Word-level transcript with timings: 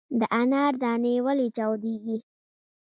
د 0.19 0.21
انارو 0.39 0.77
دانې 0.81 1.13
ولې 1.25 1.47
چاودیږي؟ 1.57 2.17